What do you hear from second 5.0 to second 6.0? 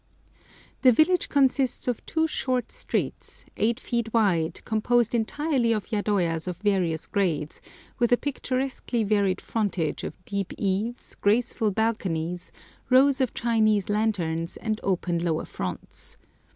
entirely of